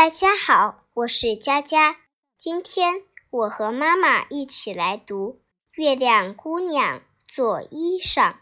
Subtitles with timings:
[0.00, 1.98] 大家好，我是佳佳。
[2.38, 5.32] 今天我和妈妈一起来读
[5.72, 8.32] 《月亮姑娘做衣裳》。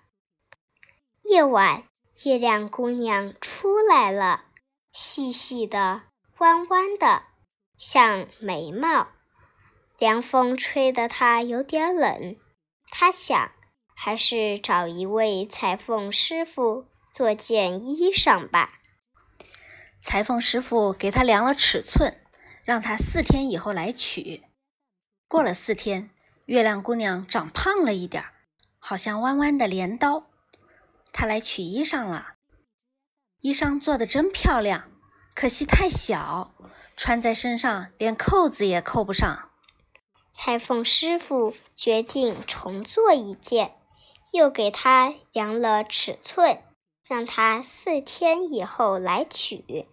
[1.24, 1.82] 夜晚，
[2.22, 4.44] 月亮姑娘出来了，
[4.92, 6.02] 细细的、
[6.36, 7.24] 弯弯的，
[7.76, 9.08] 像眉毛。
[9.98, 12.36] 凉风吹得她有点冷，
[12.88, 13.50] 她想，
[13.96, 18.77] 还是找一位裁缝师傅做件衣裳吧。
[20.00, 22.16] 裁缝师傅给他量了尺寸，
[22.64, 24.44] 让他四天以后来取。
[25.26, 26.10] 过了四天，
[26.46, 28.32] 月亮姑娘长胖了一点儿，
[28.78, 30.24] 好像弯弯的镰刀。
[31.12, 32.34] 她来取衣裳了，
[33.40, 34.90] 衣裳做的真漂亮，
[35.34, 36.54] 可惜太小，
[36.96, 39.50] 穿在身上连扣子也扣不上。
[40.30, 43.74] 裁缝师傅决定重做一件，
[44.32, 46.62] 又给她量了尺寸。
[47.08, 49.86] 让他四天以后来取。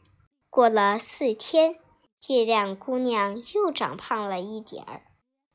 [0.49, 1.79] 过了四天，
[2.27, 5.01] 月亮姑娘又长胖了一点儿，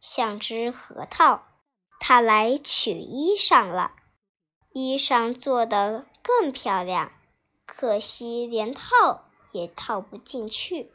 [0.00, 1.42] 像只核桃。
[1.98, 3.92] 她来取衣裳了，
[4.72, 7.12] 衣裳做得更漂亮，
[7.66, 10.90] 可惜连套也套不进去。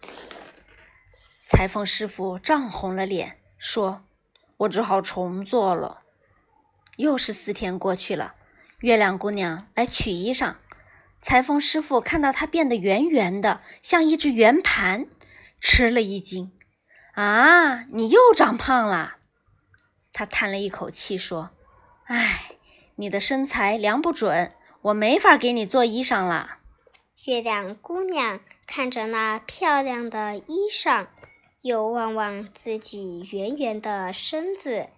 [1.46, 4.04] 裁缝师傅涨红了脸，说
[4.58, 6.02] ：“我只好重做了。”
[6.98, 8.34] 又是四天过去了。
[8.86, 10.58] 月亮姑娘来取衣裳，
[11.20, 15.08] 裁缝师傅看到她变得圆圆的，像一只圆盘，
[15.60, 16.52] 吃了一惊
[17.16, 19.16] ：“啊，你又长胖了！”
[20.14, 21.50] 他叹了一口气说
[22.06, 22.52] ：“唉，
[22.98, 26.60] 你的身材量不准，我没法给你做衣裳了。”
[27.26, 31.08] 月亮姑娘看着那漂亮的衣裳，
[31.64, 34.90] 又望望自己圆圆的身子。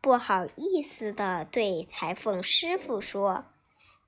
[0.00, 3.44] 不好意思地对裁缝师傅说：“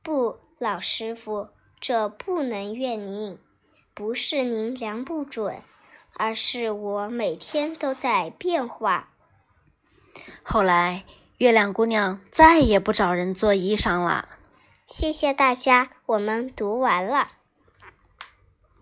[0.03, 1.49] 不，老师傅，
[1.81, 3.39] 这不能怨您，
[3.93, 5.63] 不是您量不准，
[6.15, 9.11] 而是我每天都在变化。”
[10.43, 11.05] 后来，
[11.39, 14.29] 月亮姑娘再也不找人做衣裳了。
[14.87, 17.29] 谢谢大家，我们读完了。